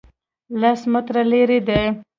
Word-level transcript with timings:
لس 0.61 0.81
متره 0.91 1.21
لرې 1.31 1.59
دی 1.67 1.81